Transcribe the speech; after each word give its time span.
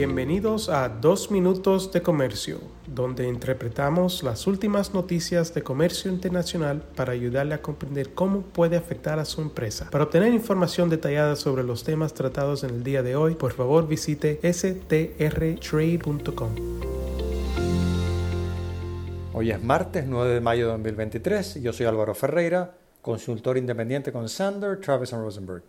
Bienvenidos 0.00 0.70
a 0.70 0.88
Dos 0.88 1.30
Minutos 1.30 1.92
de 1.92 2.00
Comercio, 2.00 2.58
donde 2.86 3.28
interpretamos 3.28 4.22
las 4.22 4.46
últimas 4.46 4.94
noticias 4.94 5.52
de 5.52 5.62
comercio 5.62 6.10
internacional 6.10 6.82
para 6.96 7.12
ayudarle 7.12 7.52
a 7.52 7.60
comprender 7.60 8.14
cómo 8.14 8.40
puede 8.40 8.78
afectar 8.78 9.18
a 9.18 9.26
su 9.26 9.42
empresa. 9.42 9.90
Para 9.90 10.04
obtener 10.04 10.32
información 10.32 10.88
detallada 10.88 11.36
sobre 11.36 11.64
los 11.64 11.84
temas 11.84 12.14
tratados 12.14 12.64
en 12.64 12.70
el 12.70 12.82
día 12.82 13.02
de 13.02 13.14
hoy, 13.14 13.34
por 13.34 13.52
favor 13.52 13.86
visite 13.86 14.40
strtrade.com. 14.42 15.10
Hoy 19.34 19.50
es 19.50 19.62
martes 19.62 20.06
9 20.06 20.32
de 20.32 20.40
mayo 20.40 20.64
de 20.64 20.72
2023 20.72 21.56
y 21.56 21.60
yo 21.60 21.74
soy 21.74 21.84
Álvaro 21.84 22.14
Ferreira, 22.14 22.74
consultor 23.02 23.58
independiente 23.58 24.12
con 24.12 24.30
Sander, 24.30 24.80
Travis 24.80 25.12
Rosenberg. 25.12 25.62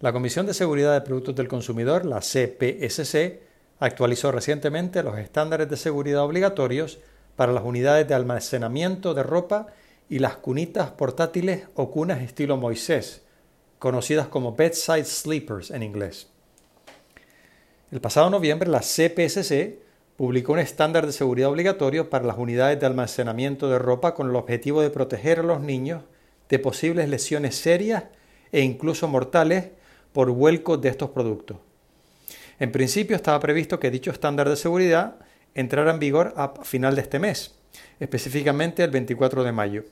La 0.00 0.12
Comisión 0.12 0.46
de 0.46 0.54
Seguridad 0.54 0.94
de 0.94 1.00
Productos 1.00 1.34
del 1.34 1.48
Consumidor, 1.48 2.04
la 2.04 2.20
CPSC, 2.20 3.40
actualizó 3.80 4.30
recientemente 4.30 5.02
los 5.02 5.18
estándares 5.18 5.68
de 5.68 5.76
seguridad 5.76 6.22
obligatorios 6.22 7.00
para 7.34 7.52
las 7.52 7.64
unidades 7.64 8.06
de 8.06 8.14
almacenamiento 8.14 9.12
de 9.12 9.24
ropa 9.24 9.66
y 10.08 10.20
las 10.20 10.36
cunitas 10.36 10.92
portátiles 10.92 11.64
o 11.74 11.90
cunas 11.90 12.22
estilo 12.22 12.56
Moisés, 12.56 13.22
conocidas 13.80 14.28
como 14.28 14.54
bedside 14.54 15.04
sleepers 15.04 15.72
en 15.72 15.82
inglés. 15.82 16.28
El 17.90 18.00
pasado 18.00 18.30
noviembre, 18.30 18.70
la 18.70 18.82
CPSC 18.82 19.80
publicó 20.16 20.52
un 20.52 20.60
estándar 20.60 21.06
de 21.06 21.12
seguridad 21.12 21.50
obligatorio 21.50 22.08
para 22.08 22.24
las 22.24 22.38
unidades 22.38 22.78
de 22.78 22.86
almacenamiento 22.86 23.68
de 23.68 23.80
ropa 23.80 24.14
con 24.14 24.30
el 24.30 24.36
objetivo 24.36 24.80
de 24.80 24.90
proteger 24.90 25.40
a 25.40 25.42
los 25.42 25.60
niños 25.60 26.04
de 26.48 26.60
posibles 26.60 27.08
lesiones 27.08 27.56
serias 27.56 28.04
e 28.52 28.60
incluso 28.60 29.08
mortales 29.08 29.70
por 30.12 30.30
vuelco 30.30 30.76
de 30.76 30.88
estos 30.88 31.10
productos. 31.10 31.58
En 32.58 32.72
principio 32.72 33.16
estaba 33.16 33.38
previsto 33.40 33.78
que 33.78 33.90
dicho 33.90 34.10
estándar 34.10 34.48
de 34.48 34.56
seguridad 34.56 35.16
entrara 35.54 35.90
en 35.90 35.98
vigor 35.98 36.34
a 36.36 36.64
final 36.64 36.94
de 36.94 37.02
este 37.02 37.18
mes, 37.18 37.54
específicamente 38.00 38.82
el 38.82 38.90
24 38.90 39.44
de 39.44 39.52
mayo. 39.52 39.84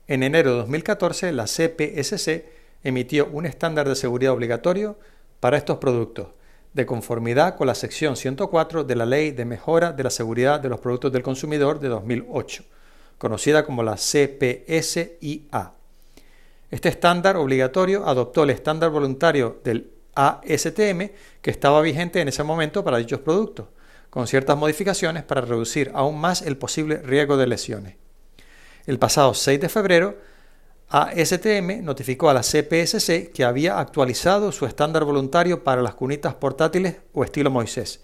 en 0.10 0.24
enero 0.24 0.52
de 0.52 0.58
2014 0.58 1.32
la 1.32 1.46
CPSC 1.46 2.44
emitió 2.84 3.30
un 3.32 3.46
estándar 3.46 3.88
de 3.88 3.96
seguridad 3.96 4.34
obligatorio 4.34 5.00
para 5.40 5.56
estos 5.56 5.78
productos, 5.78 6.28
de 6.74 6.86
conformidad 6.86 7.56
con 7.56 7.68
la 7.68 7.74
sección 7.74 8.18
104 8.18 8.84
de 8.84 8.96
la 8.98 9.06
Ley 9.06 9.32
de 9.32 9.46
Mejora 9.46 9.94
de 9.94 10.04
la 10.04 10.10
Seguridad 10.10 10.60
de 10.60 10.68
los 10.68 10.82
Productos 10.82 11.14
del 11.14 11.24
Consumidor 11.24 11.80
de 11.80 11.88
2008, 11.88 12.66
conocida 13.18 13.66
como 13.66 13.82
la 13.84 13.96
CPSIA. 13.96 15.79
Este 16.72 16.90
estándar 16.90 17.38
obligatorio 17.38 18.06
adoptó 18.06 18.44
el 18.44 18.52
estándar 18.52 18.92
voluntario 18.92 19.60
del 19.64 19.92
ASTM 20.16 21.12
que 21.42 21.52
estaba 21.52 21.82
vigente 21.82 22.22
en 22.22 22.28
ese 22.28 22.44
momento 22.44 22.84
para 22.84 22.98
dichos 22.98 23.22
productos, 23.22 23.68
con 24.10 24.28
ciertas 24.28 24.58
modificaciones 24.58 25.24
para 25.24 25.42
reducir 25.42 25.92
aún 25.94 26.20
más 26.20 26.42
el 26.42 26.58
posible 26.58 26.98
riesgo 26.98 27.38
de 27.38 27.48
lesiones. 27.48 27.96
El 28.86 29.00
pasado 29.00 29.34
6 29.34 29.62
de 29.62 29.70
febrero, 29.70 30.18
ASTM 30.90 31.84
notificó 31.84 32.30
a 32.30 32.34
la 32.34 32.42
CPSC 32.42 33.32
que 33.32 33.44
había 33.44 33.80
actualizado 33.80 34.52
su 34.52 34.66
estándar 34.66 35.04
voluntario 35.04 35.64
para 35.64 35.84
las 35.84 35.94
cunitas 35.94 36.34
portátiles 36.34 36.98
o 37.14 37.24
estilo 37.24 37.52
Moisés. 37.52 38.02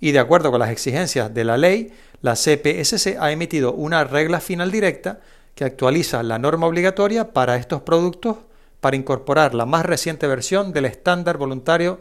Y 0.00 0.12
de 0.12 0.18
acuerdo 0.18 0.50
con 0.50 0.60
las 0.60 0.70
exigencias 0.70 1.32
de 1.32 1.44
la 1.44 1.56
ley, 1.56 1.92
la 2.20 2.34
CPSC 2.34 3.16
ha 3.18 3.32
emitido 3.32 3.72
una 3.72 4.04
regla 4.04 4.40
final 4.40 4.70
directa 4.70 5.20
que 5.54 5.64
actualiza 5.64 6.22
la 6.22 6.38
norma 6.38 6.66
obligatoria 6.66 7.32
para 7.32 7.56
estos 7.56 7.80
productos 7.82 8.36
para 8.80 8.96
incorporar 8.96 9.54
la 9.54 9.66
más 9.66 9.86
reciente 9.86 10.26
versión 10.26 10.72
del 10.72 10.86
estándar 10.86 11.38
voluntario 11.38 12.00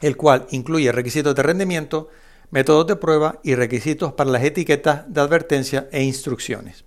el 0.00 0.16
cual 0.16 0.46
incluye 0.50 0.90
requisitos 0.92 1.34
de 1.34 1.42
rendimiento, 1.42 2.08
métodos 2.50 2.86
de 2.86 2.96
prueba 2.96 3.40
y 3.42 3.54
requisitos 3.54 4.14
para 4.14 4.30
las 4.30 4.44
etiquetas 4.44 5.12
de 5.12 5.20
advertencia 5.20 5.88
e 5.92 6.02
instrucciones. 6.02 6.84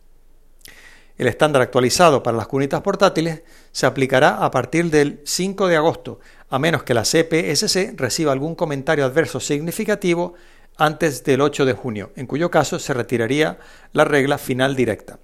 El 1.17 1.27
estándar 1.27 1.63
actualizado 1.63 2.21
para 2.21 2.37
las 2.37 2.47
cunitas 2.47 2.81
portátiles 2.81 3.41
se 3.71 3.87
aplicará 3.87 4.43
a 4.43 4.51
partir 4.51 4.91
del 4.91 5.21
5 5.25 5.67
de 5.67 5.75
agosto, 5.75 6.19
a 6.49 6.59
menos 6.59 6.83
que 6.83 6.93
la 6.93 7.03
CPSC 7.03 7.95
reciba 7.97 8.31
algún 8.31 8.55
comentario 8.55 9.05
adverso 9.05 9.39
significativo 9.39 10.33
antes 10.77 11.23
del 11.23 11.41
8 11.41 11.65
de 11.65 11.73
junio, 11.73 12.11
en 12.15 12.27
cuyo 12.27 12.51
caso 12.51 12.79
se 12.79 12.93
retiraría 12.93 13.57
la 13.93 14.05
regla 14.05 14.37
final 14.37 14.75
directa. 14.75 15.19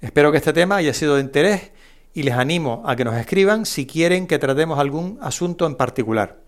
Espero 0.00 0.30
que 0.32 0.38
este 0.38 0.52
tema 0.52 0.76
haya 0.76 0.92
sido 0.92 1.14
de 1.14 1.22
interés 1.22 1.70
y 2.12 2.24
les 2.24 2.34
animo 2.34 2.82
a 2.84 2.96
que 2.96 3.04
nos 3.04 3.16
escriban 3.16 3.64
si 3.64 3.86
quieren 3.86 4.26
que 4.26 4.38
tratemos 4.38 4.78
algún 4.78 5.18
asunto 5.22 5.66
en 5.66 5.76
particular. 5.76 6.40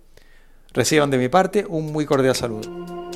Reciban 0.74 1.10
de 1.10 1.18
mi 1.18 1.28
parte 1.28 1.64
un 1.66 1.92
muy 1.92 2.04
cordial 2.04 2.34
saludo. 2.34 3.15